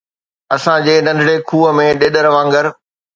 اسان 0.55 0.77
جي 0.85 0.95
ننڍڙي 1.07 1.35
کوهه 1.49 1.71
۾ 1.79 1.85
ڏيڏر 1.99 2.25
وانگر 2.35 2.65